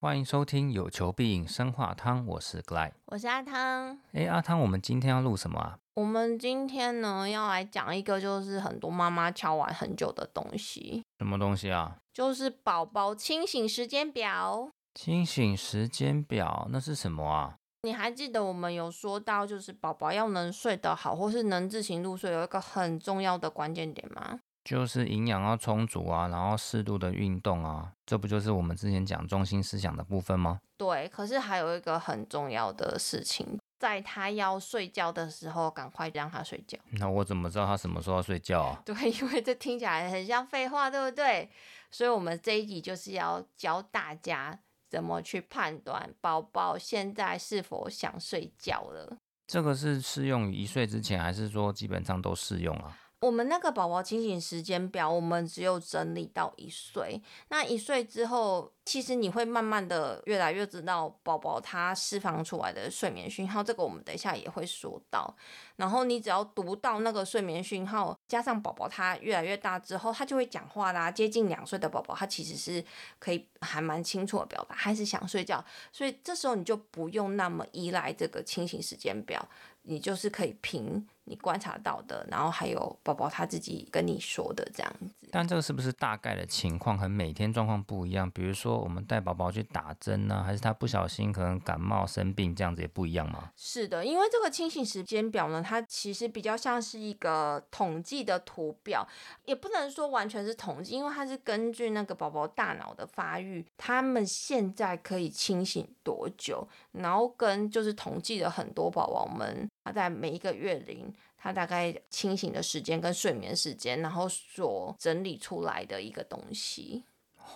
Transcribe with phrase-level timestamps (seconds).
[0.00, 3.98] 欢迎收听有求必应生化汤，我是 Gly，我是阿汤。
[4.12, 5.76] 哎，阿汤，我们今天要录什么啊？
[5.94, 11.02] 我们今天呢要来讲一个，就是很多妈妈敲完很久的东西。
[11.18, 11.96] 什么东西啊？
[12.12, 14.70] 就是宝宝清醒时间表。
[14.94, 17.56] 清醒时间表，那是什么啊？
[17.82, 24.38] 你还记得我们有说到，就是宝宝要能睡得好，或是能自行入睡，有一个很重要的关键点吗？
[24.68, 30.60] 就是营养要充足啊，然后适度的运动啊，这不就是我们之前讲中心思想的部分吗？
[30.76, 36.78] 对，可是还有一个很重要的事情，在他要睡觉的时候，赶快让他睡觉。
[36.90, 38.82] 那我怎么知道他什么时候要睡觉啊？
[38.84, 41.48] 对， 因为这听起来很像废话，对不对？
[41.90, 49.16] 所以我们这一集就是要教大家怎么去判断宝宝现在是否想睡觉了。
[49.46, 52.94] 这个是适用于一岁之前，还是说基本上都适用啊？
[53.20, 57.20] 我们那个宝宝清醒时间表，我们只有整理到一岁。
[57.48, 65.34] 那一岁之后，其实你会慢慢的越来越知道宝宝他释放出来的睡眠讯号，这个我们等一下也会说到。
[65.74, 71.10] 然后你只要读到那个睡眠讯号，加上宝宝他越来越大之后，他就会讲话啦。
[71.10, 72.84] 接近两岁的宝宝，他其实是
[73.18, 75.64] 可以还蛮清楚的表达，还是想睡觉。
[75.92, 79.48] 所以这时候你就不用那么依赖这个清醒时间表，
[79.82, 85.10] 你就是可以凭你观察到的，然后还有宝宝他自己跟你说的这样子。
[85.30, 88.30] 但这个是不是大概的情况和每天状况不一样？
[88.30, 88.78] 比如说。
[88.78, 93.50] 我们带宝宝去打针呢，还是他不小心可能感冒生病，这样子也不一样吗？
[93.56, 99.06] 是的，因为这个清醒时间表呢，它其实比较像是一个统计的图表，
[99.44, 117.04] 也不能说完全是统计，因为它是根据那个宝宝大脑的发育，他们现在可以清醒多久，然后跟就是统计的很多宝宝们他在每一个月龄，他大概清醒的时间跟睡眠时间，然后所整理出来的一个东西。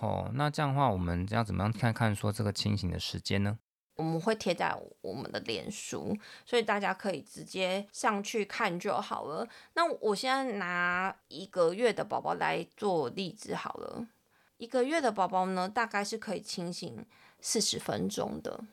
[0.01, 3.59] 哦，那这样的话，我们要怎么样看看说这个清醒的时间呢？
[3.97, 6.17] 我们会贴在我们的脸书，
[6.47, 9.47] 所以大家可以直接上去看就好了。
[9.75, 14.09] 那我现在拿一个月的宝宝来做例子好了，
[14.57, 17.05] 一个月的宝宝呢，大概是可以清醒
[17.43, 18.65] 四十分钟的。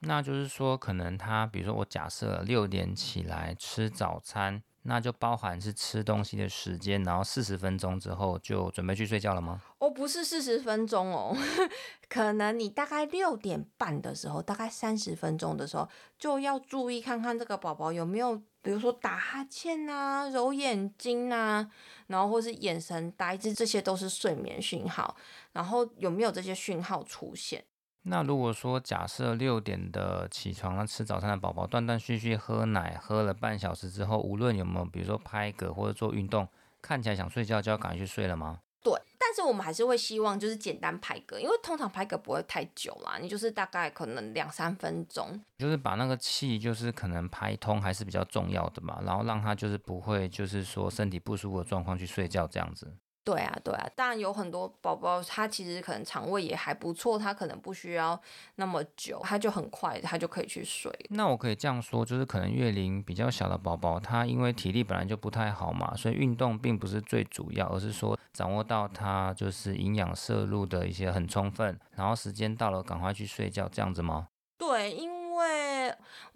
[0.00, 4.62] 那就是说，可能他，比如说我假设六点起来吃早餐。
[4.88, 9.60] 那就包含是吃东西的时间，然后四十分钟之后就准备去睡觉了吗？
[9.78, 11.36] 哦，不是四十分钟哦，
[12.08, 21.68] 可能你大概六点半的时候，大概三十分钟的时候，就要注意看看这个宝宝有没有，比如说打哈欠啊、揉眼睛啊，
[22.06, 25.16] 然后或是眼神呆滞，这些都是睡眠讯号，
[25.50, 27.64] 然后有没有这些讯号出现？
[28.08, 36.46] 那如果说假设六点的起床了吃早餐的宝宝断断续续喝奶喝了半小时之后，无论有没有比如说拍嗝或者做运动，
[36.80, 38.60] 看起来想睡觉就要赶快去睡了吗？
[38.80, 52.94] 对，但是我们还是会希望就是简单拍嗝，因为通常拍嗝不会太久啦，你就是大概可能两三分钟，就是把那个气就是可能拍通还是比较重要的嘛，然后让他就是不会就是说身体不舒服的状况去睡觉这样子。
[53.26, 58.18] 对啊，对啊，当然有很多宝宝，他其实可能肠胃也还不错，他可能不需要
[58.54, 60.92] 那么久，他就很快，他就可以去睡。
[61.10, 74.28] 那我可以这样说，就是可能月龄比较小的宝宝，他因为体力本来就不太好嘛，所以运动并不是最主要，而是说掌握到他就是营养摄入的一些很充分，然后时间到了赶快去睡觉，这样子吗？
[74.56, 75.15] 对，因为。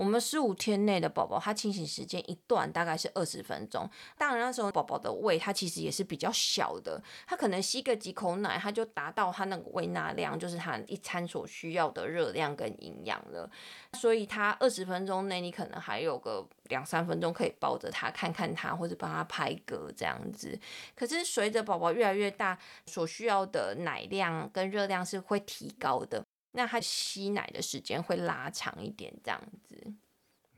[0.01, 3.87] 我们十五天内的宝宝，他清醒时间一段大概是二十分钟。
[4.17, 13.51] 当然那时候宝宝的胃，他其实也是比较小的，他可能吸个几口奶，他就达到他那个胃纳量，就是他一餐所需要的热量跟营养了。
[13.93, 20.59] 所以他二十分钟内，你可能还有个两三分钟可以抱着他看看他，或者帮他拍嗝这样子。
[20.97, 26.25] 可是随着宝宝越来越大，所需要的奶量跟热量是会提高的。
[26.53, 29.95] 那他吸奶的时间会拉长一点，这样子。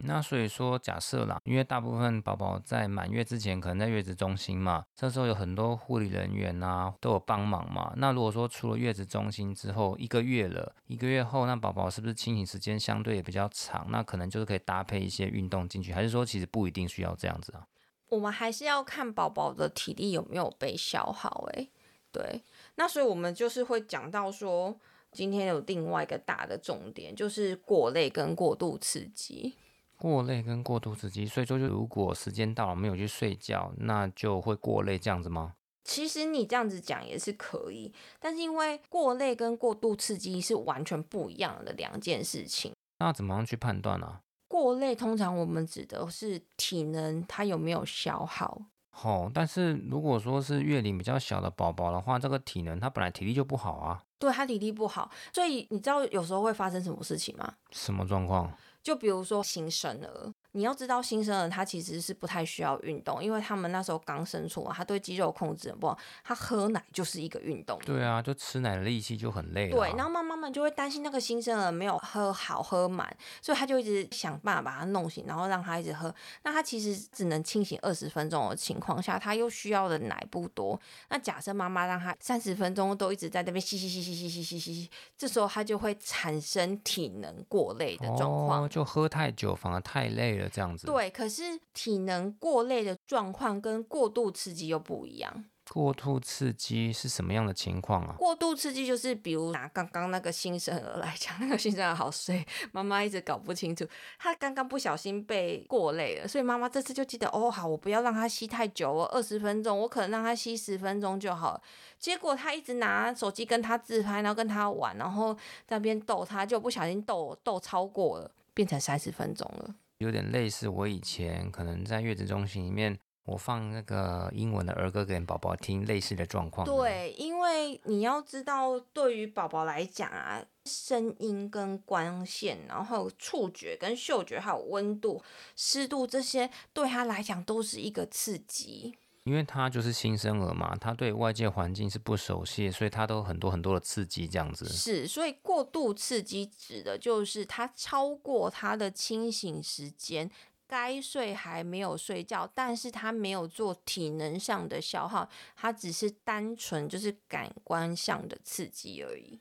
[0.04, 7.92] 那所以说，假设啦，因为大部分宝宝在满月之前可能在月子中心嘛，这时候有很多护理人员啊都有帮忙嘛。
[7.96, 13.86] 那如果说除了月子中心之后一个月了，一个月后，那宝宝是不是清醒时间相对也比较长？
[13.90, 17.64] 那可能就是可以搭配一些运动进去，还是说其实不一定需要这样子啊？
[18.08, 21.46] 我们还是要看宝宝的体力有没有被消耗。
[21.52, 21.70] 诶，
[22.10, 22.42] 对。
[22.74, 24.76] 那所以我们就是会讲到说。
[25.12, 29.54] 今天有另外一个大的重点，就是过累跟过度刺激。
[29.98, 35.54] 过累跟过度刺激，所以说就如果时间到了没有去睡觉，那就会过累这样子吗？
[35.84, 42.72] 其实你这样子讲也是可以，但是因为过累跟过度刺激是完全不一样的两件事情。
[42.98, 44.20] 那怎么样去判断呢、啊？
[44.48, 48.62] 过累通常我们指的是体能它有没有消耗。
[48.90, 54.02] 好、哦，但是如果说是月龄比较小的宝宝的话，这个体能他本来体力就不好啊。
[54.22, 57.54] 对，他体力不好，所以你知道有时候会发生什么事情吗？
[57.72, 58.52] 什么状况？
[58.80, 60.32] 就比如说新生儿。
[60.54, 67.78] 你要知道，新生儿他其实是不太需要运动，因为他们那时候刚生出来，他对肌肉控制很不好，他喝奶就是一个运动。
[67.86, 69.78] 对啊，就吃奶的力气就很累了。
[69.78, 76.14] 对，然后妈妈们就会担心那个新生儿没有喝好喝满，所以他就一直想办法把他弄醒，然后让他一直喝。
[76.42, 80.78] 那他其实只能清醒二十分钟的情况下，他又需要的奶不多。
[81.08, 88.64] 那假设妈妈让他三十分钟都一直在那边吸吸吸吸吸吸吸吸，这时候他就会产生体能过累的状况。
[88.64, 90.86] 哦，就喝太久反而太累了，这样子。
[90.86, 91.10] 对。
[91.10, 91.42] 可是
[91.72, 95.44] 体能过累的状况跟过度刺激又不一样。
[95.72, 98.14] 过度刺激是什么样的情况啊？
[98.18, 103.86] 过度刺激就是，比如拿刚刚那个新生儿来讲，那个新生儿好睡，妈妈一直搞不清楚，
[104.18, 111.62] 他刚刚不小心被过累了，所以妈妈这次就记得，哦，好，我不要让他吸太久哦，二十分钟，我可能让他吸十分钟就好。
[111.98, 115.32] 结果他一直拿手机跟他自拍，然后跟他玩，然后
[115.66, 119.74] 在那边逗他，就不小心逗逗超过了，变成三十分钟了。
[119.96, 126.66] 有点类似我以前可能在月子中心里面，我放那个英文的儿歌给宝宝听，类似的状况。
[126.66, 135.22] 对，因为你要知道，对于宝宝来讲啊，声音跟光线，然后触觉跟嗅觉，还有温度、
[135.54, 138.94] 湿度这些，对他来讲都是一个刺激。
[139.24, 144.66] 因为他就是新生儿嘛，他对外界环境是不熟悉，所以他都很多很多的刺激这样子。
[144.66, 150.28] 是，所以过度刺激指的就是他超过他的清醒时间，
[150.72, 159.38] 该睡还没有睡觉，但是他没有做体能上的消耗，他只是单纯就是感官上的刺激而已。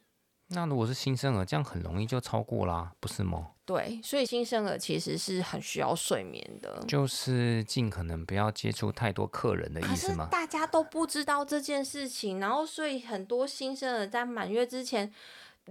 [0.54, 3.52] 那如果是新生儿，这样很容易就超过啦，不是吗？
[3.64, 10.26] 对，所以新生儿其实是很需要睡眠的，就是尽可能不要接触太多客人的意思吗？
[10.26, 15.10] 可是大家都不知道这件事情，然后所以很多新生儿在满月之前，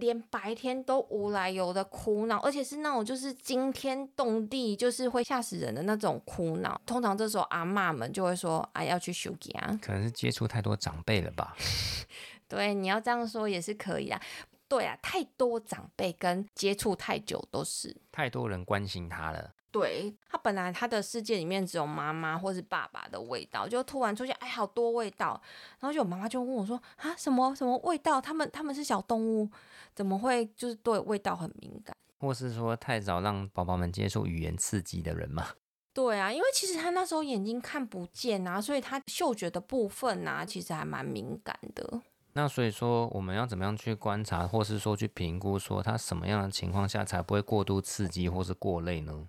[0.01, 6.81] 连白天都无来由的哭闹，而且是那种就是惊天动地，就是会吓死人的那种哭闹。
[6.85, 9.51] 通常这时候阿嬷们就会说：“啊，要去休假。”
[9.81, 11.55] 可能是接触太多长辈了吧？
[12.49, 14.21] 对，你要这样说也是可以啊。
[14.67, 19.53] 对啊，太多长辈跟接触太久都是太多人关心他了。
[19.73, 25.41] 对，他本来他的世界里面只有妈妈或是爸爸的味道，就突然出现哎，好多味道，
[25.79, 28.21] 然后就有妈妈就问我说啊，什么什么味道？
[28.21, 29.49] 他们他们是小动物，
[29.95, 31.97] 怎么会就是对味道很敏感？
[32.19, 35.47] 或是说太早让宝宝们接受语言刺激的人吗？
[35.95, 42.03] 对啊，因为其实他那时候眼睛看不见啊，所以他嗅觉的部分啊，其实还蛮敏感的。
[42.35, 49.27] 那所以说，我们要怎么样去观察，或是说去评估，说他什么样的情况下才不会过度刺激或是过累呢？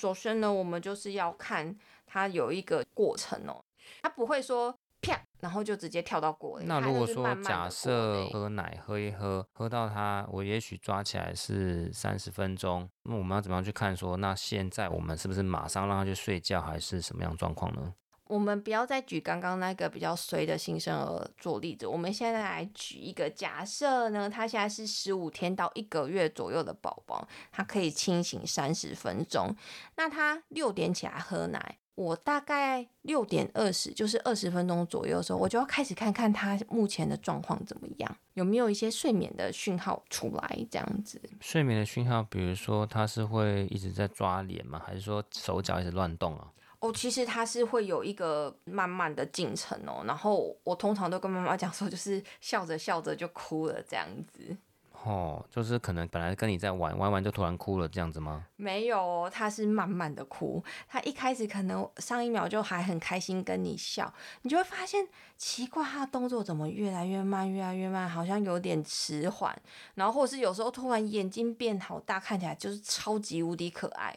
[0.00, 1.76] 首先呢，我们就是要看
[2.06, 3.62] 它有一个过程哦，
[4.00, 6.64] 它不会说啪，然后就直接跳到过累。
[6.64, 17.92] 那如果说假设喝奶喝一喝，喝到它，我也许抓起来是三十分钟，那我们要怎么样去看说，那现在我们是不是马上让他去睡觉，还是什么样状况呢？
[18.30, 29.52] 我们不要再举刚刚那个比较衰的新生儿做例子，我们现在来举一个假设呢，他现在是十五天到一个月左右的宝宝，他可以清醒三十分钟。
[29.96, 41.20] 那他六点起来喝奶，我大概六点二十，就是二十分钟左右的时候，我就要开始看看他目前的状况怎么样，有没有一些睡眠的讯号出来，这样子。
[41.40, 44.80] 睡眠的讯号，比如说他是会一直在抓脸吗？
[44.86, 46.46] 还是说手脚一直乱动啊？
[46.80, 54.56] 哦，其实他是会有一个慢慢的进程哦，然后我通常都跟妈妈讲说，就是笑着笑着就哭了这样子。
[55.02, 58.44] 哦，就是可能本来跟你在玩，玩完就突然哭了这样子吗？
[58.56, 60.62] 没有，他是慢慢的哭。
[60.86, 69.58] 他一开始可能上一秒就还很开心跟你笑，你就会发现奇怪，他的动作怎么越来越慢，越来越慢，好像有点迟缓。
[69.94, 74.14] 然后或者是有时候突然眼睛变好大，看起来就是超级无敌可爱。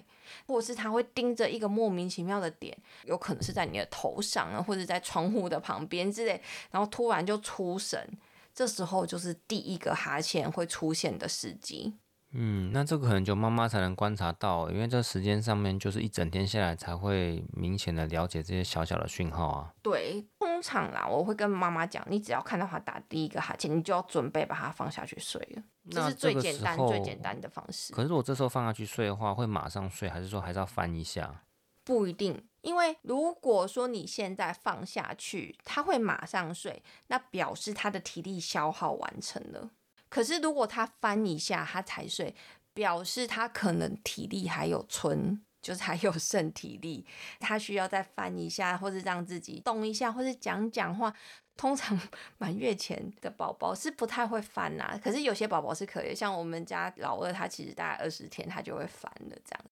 [0.48, 2.76] 或者是他会盯着一个莫名其妙的点，
[3.06, 8.06] 有可能是在你的头上啊，或者在窗户的旁边之类，然后突然就出神。
[8.54, 11.96] 这时候就是第一个哈欠会出现的时机。
[12.36, 19.72] 嗯，那这个可能就妈妈才能观察到，因为这时间上面就是一整天下来才会明显的了解这些小小的讯号啊。
[19.84, 25.64] 对，通常啦，我会跟妈妈讲，你只要看到他打第一个哈欠，你就要准备把他放下去睡了。
[25.92, 27.94] 这是最简单、最简单的方式。
[27.94, 31.44] 可是我这时候放下去睡的话，会马上睡，还是说还是要翻一下？
[31.84, 32.48] 不一定。
[32.62, 39.72] 因为如果说你现在放下去，他会马上睡，那表示他的体力消耗完成了。
[40.08, 42.34] 可是如果他翻一下他才睡，
[42.74, 47.06] 表示他可能体力还有存，就是还有剩体力，
[47.40, 51.14] 他需要再翻一下，或者让自己动一下，或者讲讲话。
[51.56, 52.00] 通常
[52.40, 59.66] 满月前的宝宝是不太会翻呐，可是有些宝宝是可以，像我们家老二，他其实大概二十天他就会翻了这样。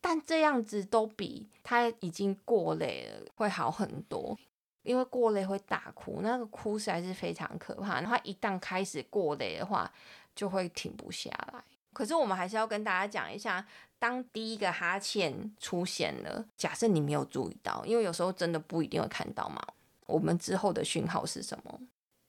[0.00, 4.38] 但这样子都比他已经过累了会好很多，
[4.82, 8.00] 因为过累会大哭，那个哭实在是非常可怕。
[8.00, 9.90] 他一旦开始过累的话，
[10.34, 11.62] 就会停不下来。
[11.92, 13.66] 可是我们还是要跟大家讲一下，
[13.98, 19.60] 当第一个哈欠出现了，假设你没有注意到，因为有时候真的不一定会看到嘛。
[20.06, 21.80] 我们之后的讯号是什么？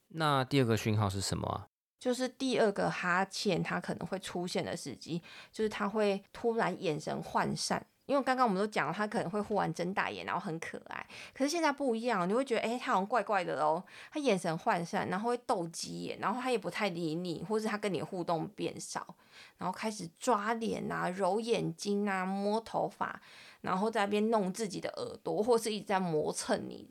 [0.09, 1.67] 那第二个讯号是什么啊？
[2.01, 7.85] 就是第二个哈欠，它可能会出现的时机，就是他会突然眼神涣散。
[8.07, 11.05] 因为刚刚我们都讲了，他可能会忽然睁大眼，然后很可爱。
[11.31, 13.81] 可是现在不一样，你会觉得，哎，他好像怪怪的哦。
[14.11, 19.15] 他眼神涣散，然后会斗鸡眼，然后他也不太理你，或是他跟你互动变少，
[19.59, 23.21] 然后开始抓脸啊、揉眼睛啊、摸头发，
[23.61, 26.89] 然后在那边弄自己的耳朵，或是一直在磨蹭你。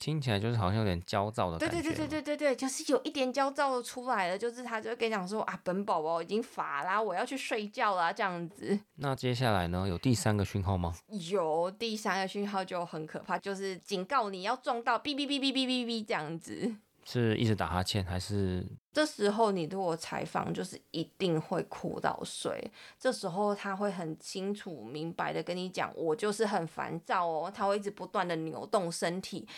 [0.00, 1.74] 听起来就是好像有点焦躁的感觉。
[1.74, 8.80] 对对对对对对对，就是有一点焦躁的出来了，就是他就会跟你讲说啊，本宝宝已经乏啦，我要去睡觉啦，这样子。
[8.96, 9.86] 那接下来呢？
[9.86, 10.94] 有第三个讯号吗？
[11.30, 16.74] 有第三个讯号就很可怕，就是警告你要撞到哔哔哔哔哔哔哔这样子。
[17.02, 18.64] 是一直打哈欠还是？
[18.92, 22.70] 这时候你对我采访，就是一定会哭到睡。
[22.98, 29.48] 这时候他会很清楚明白的跟你讲，我就是很烦躁哦，他会一直不断的扭动身体。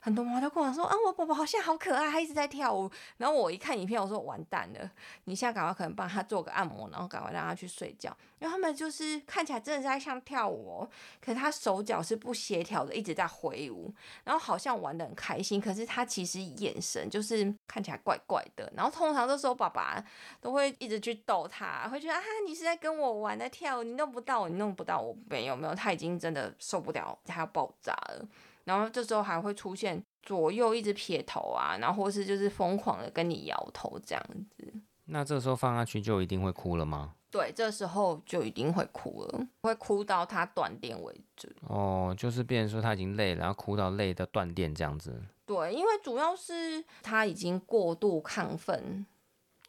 [0.00, 2.90] 很多妈妈都跟我说啊，我宝宝好像好可爱，他一直在跳舞。
[3.18, 4.90] 然后我一看影片，我说完蛋了，
[5.24, 8.16] 你现在赶快可能帮他做个按摩，然后赶快让他去睡觉。
[8.38, 10.90] 因为他们就是看起来真的是在像跳舞哦，
[11.20, 13.92] 可是他手脚是不协调的，一直在挥舞，
[14.24, 18.72] 然后好像玩得很开心，可是他其实眼神就是看起来怪怪的。
[18.74, 20.02] 然后通常这时候爸爸
[20.40, 28.26] 都会一直去逗他，会觉得啊，你是在跟我玩在跳舞，你弄不到我，你弄不到我，没有没有，他已经真的受不了，他要爆炸了。
[28.70, 34.24] 然后这时候还会出现左右一直撇头啊，然后或是就是疯狂的跟你摇头这样
[34.56, 34.72] 子。
[35.06, 37.14] 那这时候放下去就一定会哭了吗？
[37.32, 41.52] 对，这时候就一定会哭了，会哭到他断电为止。
[41.66, 45.20] 哦，就是变成说他已经累了，然后哭到累的断电这样子。
[45.44, 49.04] 对，因为主要是他已经过度亢奋。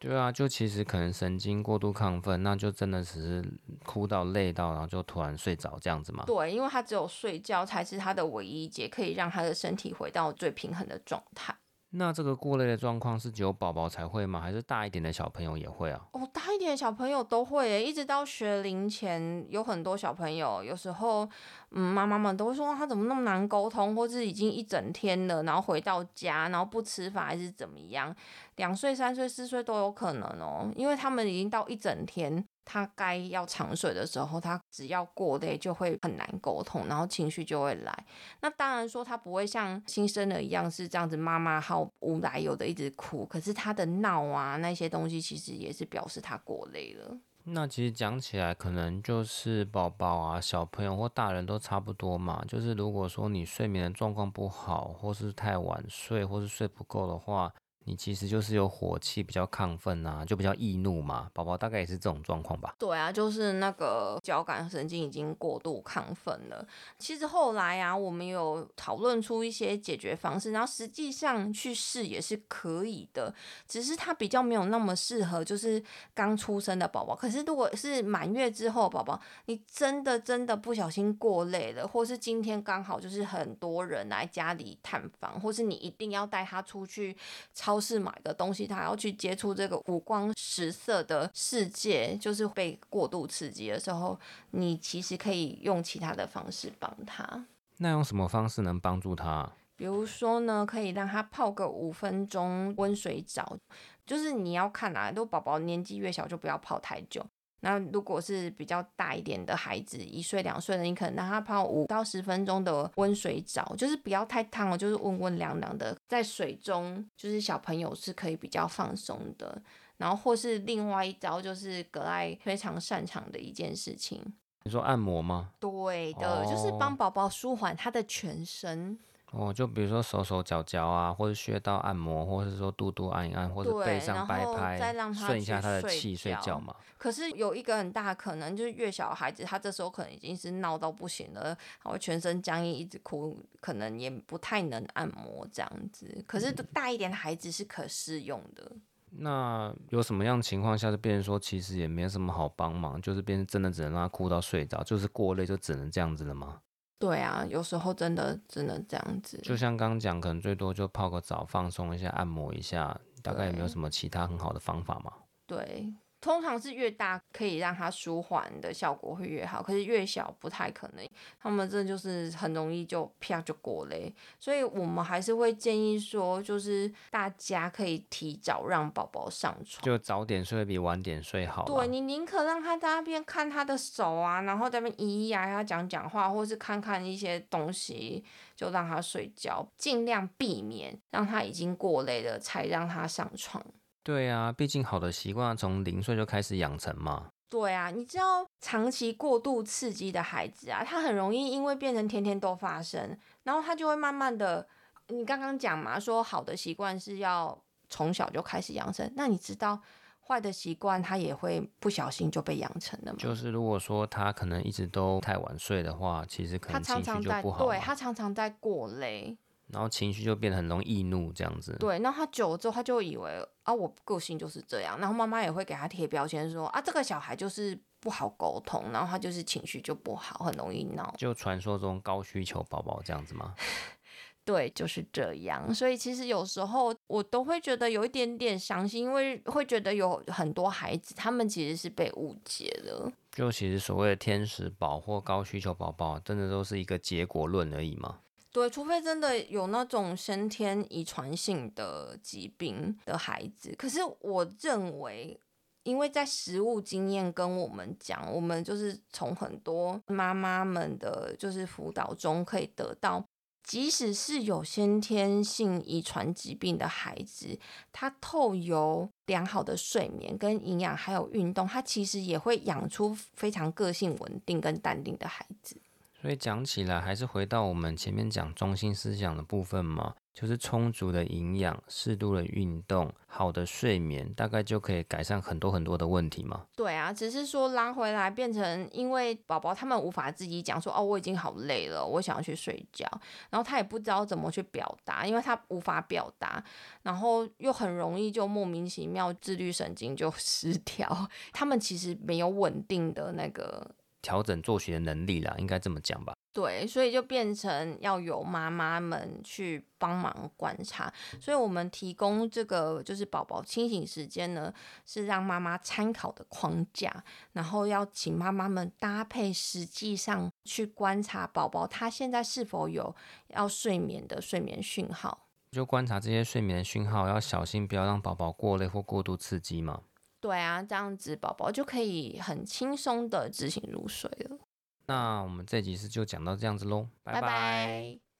[0.02, 3.44] 对啊，就其实可能神经过度亢奋，那就真的只是
[3.84, 6.24] 哭到累到，然后就突然睡着这样子嘛。
[6.26, 11.54] 对，因为他只有睡觉才是他的唯一解，可以让他的身体回到最平衡的状态。
[11.94, 14.40] 那这个过累的状况是只有宝宝才会吗？
[14.40, 16.00] 还是大一点的小朋友也会啊？
[16.12, 21.28] 哦，大一点的小朋友都会耶，一直到学龄前，有很多小朋友，有时候，
[21.70, 28.14] 嗯，妈妈们都会说他怎么那么难沟通，或是已经一整天了，然后回到家，然后不吃饭还是怎么样？
[28.56, 32.42] 两岁、三岁、四岁都有可能哦，因为他们已经到一整天。
[32.64, 38.06] 他该要长睡的时候，他只要过累就会很难沟通，然后情绪就会来。
[38.40, 43.26] 那当然说他不会像新生儿一样是这样子，妈妈毫无来由的一直哭。
[43.26, 47.18] 可是他的闹啊那些东西，其实也是表示他过累了。
[47.44, 52.44] 那其实讲起来，可能就是宝宝啊、小朋友或大人都差不多嘛。
[52.46, 57.52] 就是如果说你睡眠的状况不好，或是太晚睡，或是睡不够的话。
[57.84, 61.28] 你其实就是有火气，比较亢奋啊，就比较易怒嘛。
[61.34, 62.74] 宝宝大概也是这种状况吧？
[62.78, 66.64] 对啊，就是那个交感神经已经过度亢奋了。
[66.96, 73.34] 其实后来啊，我们有讨论出一些解决方式，然后实际上去试也是可以的，
[73.66, 75.82] 只是它比较没有那么适合，就是
[76.14, 77.16] 刚出生的宝宝。
[77.16, 87.16] 可是如果是满月之后宝宝，你真的真的不小心过累了，或是今天刚好就是很多人来家里探访，或是你一定要带他出去
[87.52, 87.71] 超。
[87.72, 97.46] 超市买个东西，他要去接触这个五光十色的世界，就是被过度刺激的时候，你其实可以用其他的方式帮他。
[97.78, 99.50] 那用什么方式能帮助他？
[99.74, 103.56] 比如说呢，可以让他泡个五分钟温水澡，
[104.04, 107.24] 就是你要看啊，都宝宝年纪越小就不要泡太久。
[107.64, 119.62] 那如果是比较大一点的孩子，一岁两岁的，你可能让他泡五到十分钟的温水澡，就是不要太烫哦，就是温温凉凉的，在水中，就是小朋友是可以比较放松的。
[119.96, 124.20] 然后或是另外一招，就是格爱非常擅长的一件事情，
[124.64, 125.50] 你说按摩吗？
[125.60, 128.98] 对的，哦、就是帮宝宝舒缓他的全身。
[129.32, 136.76] 哦，就比如说手手脚脚啊，或者穴道按摩，或者是说肚肚按一按，或者背上拍拍，顺一下他的气，睡觉嘛。
[136.98, 146.22] 可是有一个很大的可能，就是越小孩子，他这时候可能已经是闹到不行了，他会全身僵硬，一直哭，可能也不太能按摩这样子。
[146.26, 148.70] 可是大一点的孩子是可适用的。
[148.70, 148.80] 嗯。
[149.14, 156.60] 那有什么样的情况下就变成说，其实也没什么好帮忙，就是变成真的只能让他哭到睡着，就是过累就只能这样子了吗？
[157.02, 159.36] 对啊，有时候真的只能这样子。
[159.42, 165.12] 就像刚刚讲，可能最多就泡个澡，放松一下，按摩一下，大概也没有什么其他很好的方法嘛？
[165.44, 165.92] 对。
[166.22, 171.06] 通常是越大可以让它舒缓的效果会越好，可是越小不太可能。
[171.40, 181.64] 他们这就是很容易就啪就过嘞，所以我们还是会建议说，就是大家可以提早让宝宝上床，就早点睡比晚点睡好。
[181.64, 188.24] 对，你宁可让他在那边看他的手啊，然后在那边咿咿呀呀讲讲话，或是看看一些东西，
[188.54, 193.60] 就让他睡觉，尽量避免让他已经过累了才让他上床。
[194.02, 197.30] 对啊，毕竟好的习惯从零岁就开始养成嘛。
[197.48, 204.66] 对啊，你知道长期过度刺激的孩子啊，他很容易因为变成天天都发生，然后他就会慢慢的，
[205.08, 209.78] 你刚刚讲嘛，说好的习惯是要从小就开始养成，那你知道
[210.26, 213.18] 坏的习惯他也会不小心就被养成的吗？
[213.20, 217.66] 就是如果说他可能一直都太晚睡的话，其实可能情绪就不好。
[217.66, 219.36] 对，他常常在过累。
[219.72, 221.74] 然后情绪就变得很容易易怒，这样子。
[221.80, 224.98] 对，那他久了之后，他就以为啊，我个性就是这样。
[225.00, 231.14] 然后妈妈也会给他贴标签说，说啊，这个小孩就是不好沟通，然后他就是情绪就不好，很容易闹。
[231.16, 233.54] 就传说中高需求宝宝这样子吗？
[234.44, 235.72] 对，就是这样。
[235.72, 243.10] 所以其实有时候我都会觉得有一点点伤心，因为会觉得有很多孩子他们其实是被误解的。
[243.30, 248.18] 就其实所谓的天使宝或高需求宝宝，真的都是一个结果论而已吗？
[248.52, 255.40] 对，除非真的有那种先天遗传性的疾病的孩子，可是我认为，
[255.84, 263.24] 因为在实务经验跟我们讲，我们就是从很多妈妈们的就是辅导中可以得到，
[263.64, 267.58] 即使是有先天性遗传疾病的孩子，
[267.90, 275.80] 他透由良好的睡眠跟营养还有运动，他其实也会养出非常个性稳定跟淡定的孩子。
[276.22, 286.64] 所以讲起来，还是回到我们前面讲中心思想的部分嘛，就是充足的营养、适度的运动、好的睡眠，大概就可以改善很多很多的问题嘛。
[286.76, 293.04] 对啊，只是说拉回来变成，因为宝宝他们无法自己讲说，哦，我已经好累了，我想要去睡觉，
[293.50, 296.62] 然后他也不知道怎么去表达，因为他无法表达，
[297.02, 303.90] 然后又很容易就莫名其妙自律神经就 失调，他们其实没有稳定的那个。
[304.22, 306.32] 调整作息的能力啦，应该这么讲吧？
[306.54, 311.12] 对，所以就变成要由妈妈们去帮忙观察。
[311.40, 314.72] 所以我们提供这个就是宝宝清醒时间呢，
[315.06, 323.14] 是让妈妈参考的框架，然后要请妈妈们搭配实际上去观察宝宝他现在是否有
[323.48, 325.46] 要睡眠的睡眠讯号。
[325.70, 330.02] 就观察这些睡眠讯号，要小心不要让宝宝过累或过度刺激嘛。
[330.42, 334.58] 对啊，这样子宝宝就可以很轻松的自行入睡了。
[335.06, 337.40] 那我们这集是就讲到这样子喽，拜拜。
[337.40, 338.31] 拜拜。